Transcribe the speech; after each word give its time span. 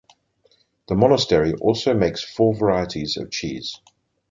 The 0.87 0.95
monastery 0.95 1.53
also 1.53 1.93
makes 1.93 2.23
four 2.23 2.55
varieties 2.55 3.17
of 3.17 3.29
cheese. 3.29 3.79